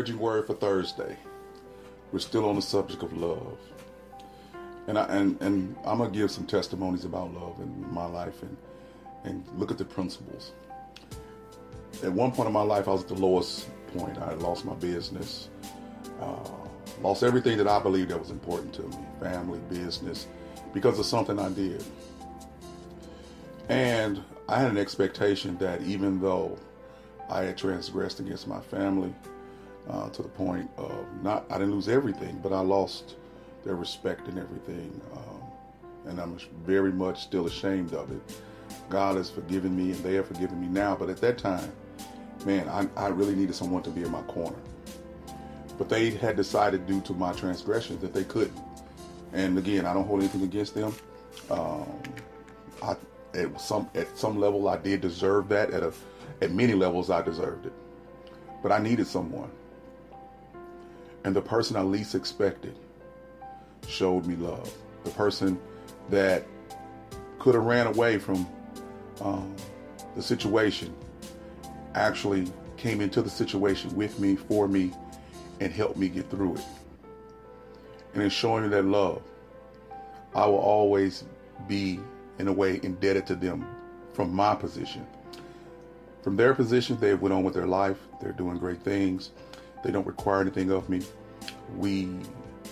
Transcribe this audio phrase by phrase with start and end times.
[0.00, 1.14] encouraging word for Thursday.
[2.10, 3.58] We're still on the subject of love.
[4.86, 8.56] And I and, and I'm gonna give some testimonies about love in my life and
[9.24, 10.52] and look at the principles.
[12.02, 14.16] At one point in my life I was at the lowest point.
[14.16, 15.50] I had lost my business,
[16.18, 16.48] uh,
[17.02, 20.28] lost everything that I believed that was important to me, family, business,
[20.72, 21.84] because of something I did.
[23.68, 26.58] And I had an expectation that even though
[27.28, 29.14] I had transgressed against my family
[29.90, 33.16] uh, to the point of not, I didn't lose everything, but I lost
[33.64, 35.00] their respect and everything.
[35.14, 38.40] Um, and I'm very much still ashamed of it.
[38.88, 40.96] God has forgiven me and they have forgiven me now.
[40.96, 41.70] But at that time,
[42.44, 44.56] man, I, I really needed someone to be in my corner.
[45.76, 48.58] But they had decided due to my transgressions that they couldn't.
[49.32, 50.94] And again, I don't hold anything against them.
[51.50, 51.86] Um,
[52.82, 52.96] I,
[53.34, 55.70] at some at some level, I did deserve that.
[55.70, 55.92] At a
[56.42, 57.72] at many levels, I deserved it.
[58.62, 59.50] But I needed someone.
[61.24, 62.76] And the person I least expected
[63.86, 64.72] showed me love.
[65.04, 65.60] The person
[66.08, 66.46] that
[67.38, 68.46] could have ran away from
[69.20, 69.54] um,
[70.16, 70.94] the situation
[71.94, 74.92] actually came into the situation with me, for me,
[75.60, 76.64] and helped me get through it.
[78.14, 79.22] And in showing me that love,
[80.34, 81.24] I will always
[81.68, 82.00] be,
[82.38, 83.66] in a way, indebted to them
[84.12, 85.06] from my position.
[86.22, 87.98] From their position, they went on with their life.
[88.20, 89.30] They're doing great things.
[89.82, 91.02] They don't require anything of me.
[91.76, 92.08] We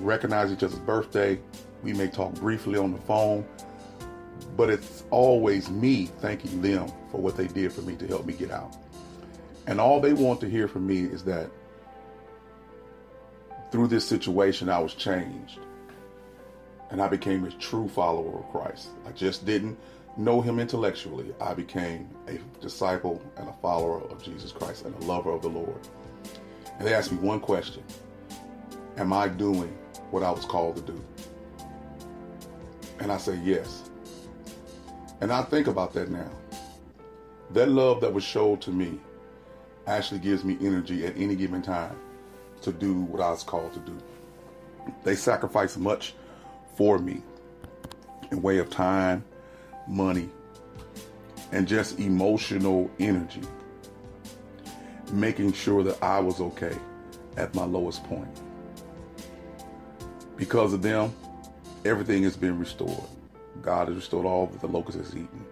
[0.00, 1.38] recognize each other's birthday.
[1.82, 3.46] We may talk briefly on the phone,
[4.56, 8.32] but it's always me thanking them for what they did for me to help me
[8.32, 8.76] get out.
[9.66, 11.50] And all they want to hear from me is that
[13.70, 15.58] through this situation, I was changed.
[16.90, 18.88] And I became a true follower of Christ.
[19.06, 19.76] I just didn't
[20.16, 21.34] know him intellectually.
[21.40, 25.48] I became a disciple and a follower of Jesus Christ and a lover of the
[25.48, 25.80] Lord.
[26.78, 27.82] And they asked me one question
[28.96, 29.76] Am I doing
[30.10, 31.04] what I was called to do?
[33.00, 33.90] And I say yes.
[35.20, 36.30] And I think about that now.
[37.52, 39.00] That love that was showed to me
[39.86, 41.96] actually gives me energy at any given time
[42.62, 43.96] to do what I was called to do.
[45.02, 46.14] They sacrifice much
[46.76, 47.22] for me
[48.30, 49.24] in way of time,
[49.86, 50.28] money,
[51.52, 53.42] and just emotional energy,
[55.20, 56.76] making sure that I was okay
[57.36, 58.40] at my lowest point.
[60.36, 61.14] Because of them,
[61.84, 63.08] everything has been restored.
[63.62, 65.44] God has restored all that the locust has eaten.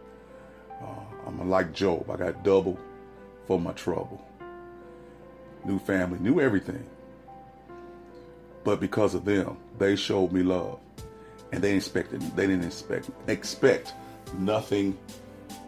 [0.82, 0.86] Uh,
[1.26, 2.10] I'm like Job.
[2.10, 2.78] I got double
[3.46, 4.24] for my trouble.
[5.64, 6.84] New family, new everything.
[8.64, 10.78] But because of them, they showed me love,
[11.52, 13.94] and they expected they didn't expect expect
[14.38, 14.98] nothing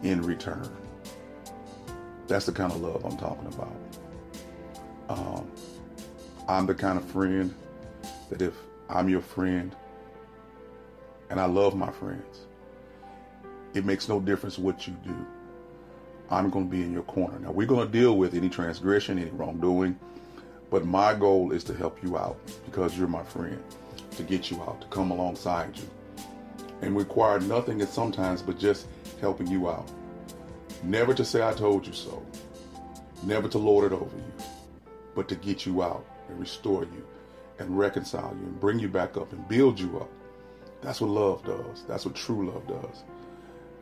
[0.03, 0.71] in return.
[2.27, 3.77] That's the kind of love I'm talking about.
[5.09, 5.51] Um,
[6.49, 7.55] I'm the kind of friend
[8.31, 8.55] that if
[8.89, 9.75] I'm your friend,
[11.31, 12.47] and I love my friends,
[13.75, 15.15] it makes no difference what you do.
[16.31, 17.39] I'm going to be in your corner.
[17.39, 19.99] Now, we're going to deal with any transgression, any wrongdoing,
[20.71, 23.63] but my goal is to help you out because you're my friend,
[24.13, 25.89] to get you out, to come alongside you,
[26.83, 28.87] and require nothing at sometimes but just
[29.21, 29.89] helping you out.
[30.85, 32.23] Never to say I told you so,
[33.23, 34.45] never to lord it over you,
[35.15, 37.07] but to get you out and restore you
[37.59, 40.11] and reconcile you and bring you back up and build you up.
[40.83, 41.85] That's what love does.
[41.89, 43.03] That's what true love does.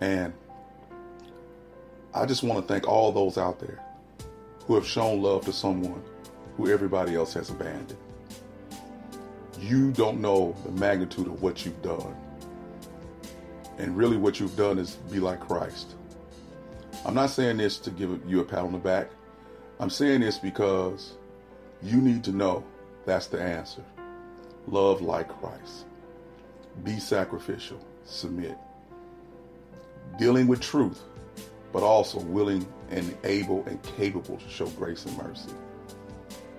[0.01, 0.33] And
[2.15, 3.83] I just want to thank all those out there
[4.67, 6.05] who have shown love to someone
[6.57, 7.99] who everybody else has abandoned.
[9.59, 12.15] You don't know the magnitude of what you've done.
[13.79, 15.97] And really, what you've done is be like Christ.
[17.05, 19.11] I'm not saying this to give you a pat on the back.
[19.81, 21.15] I'm saying this because
[21.83, 22.65] you need to know
[23.05, 23.83] that's the answer.
[24.69, 25.87] Love like Christ.
[26.85, 27.85] Be sacrificial.
[28.05, 28.57] Submit.
[30.17, 31.03] Dealing with truth,
[31.73, 35.51] but also willing and able and capable to show grace and mercy.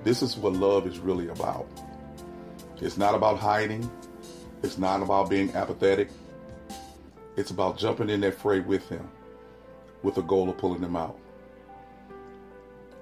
[0.03, 1.67] This is what love is really about.
[2.81, 3.89] It's not about hiding.
[4.61, 6.09] It's not about being apathetic.
[7.37, 9.07] It's about jumping in that fray with him
[10.03, 11.17] with the goal of pulling them out.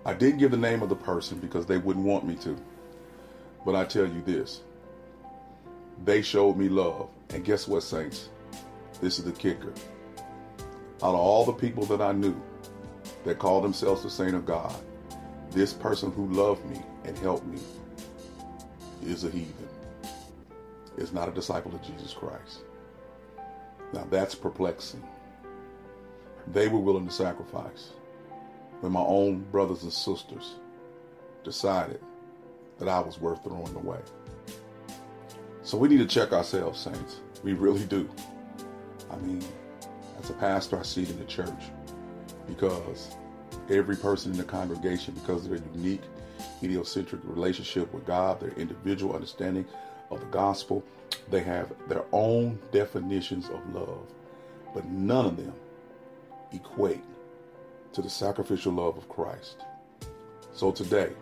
[0.05, 2.57] I didn't give the name of the person because they wouldn't want me to.
[3.65, 4.61] But I tell you this
[6.03, 7.09] they showed me love.
[7.29, 8.29] And guess what, saints?
[9.01, 9.73] This is the kicker.
[11.03, 12.39] Out of all the people that I knew
[13.23, 14.73] that called themselves the saint of God,
[15.51, 17.59] this person who loved me and helped me
[19.03, 19.67] is a heathen.
[20.97, 22.61] Is not a disciple of Jesus Christ.
[23.93, 25.03] Now that's perplexing.
[26.53, 27.91] They were willing to sacrifice
[28.81, 30.55] when my own brothers and sisters
[31.43, 32.01] decided
[32.77, 33.99] that I was worth throwing away.
[35.63, 37.21] So we need to check ourselves, saints.
[37.43, 38.09] We really do.
[39.09, 39.41] I mean,
[40.21, 41.63] as a pastor, I see it in the church
[42.47, 43.15] because
[43.69, 46.01] every person in the congregation, because of their unique,
[46.61, 49.65] idiocentric relationship with God, their individual understanding
[50.09, 50.83] of the gospel,
[51.29, 54.05] they have their own definitions of love,
[54.73, 55.53] but none of them
[56.53, 57.03] equate
[57.93, 59.63] to the sacrificial love of Christ.
[60.53, 61.13] So today,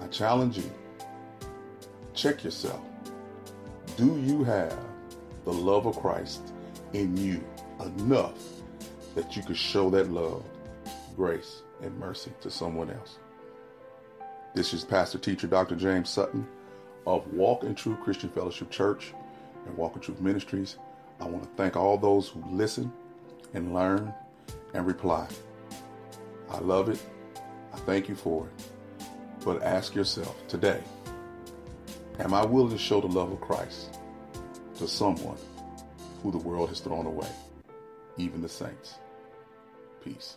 [0.00, 0.70] I challenge you
[2.14, 2.80] check yourself.
[3.96, 4.78] Do you have
[5.44, 6.52] the love of Christ
[6.92, 7.42] in you
[7.80, 8.38] enough
[9.14, 10.44] that you could show that love,
[11.16, 13.18] grace, and mercy to someone else?
[14.54, 15.76] This is Pastor Teacher Dr.
[15.76, 16.46] James Sutton
[17.06, 19.12] of Walk in Truth Christian Fellowship Church
[19.66, 20.76] and Walk in Truth Ministries.
[21.20, 22.92] I want to thank all those who listen
[23.54, 24.12] and learn
[24.74, 25.26] and reply.
[26.50, 27.00] I love it.
[27.72, 29.06] I thank you for it.
[29.44, 30.82] But ask yourself today
[32.18, 33.98] Am I willing to show the love of Christ
[34.76, 35.38] to someone
[36.22, 37.28] who the world has thrown away,
[38.16, 38.96] even the saints?
[40.04, 40.36] Peace.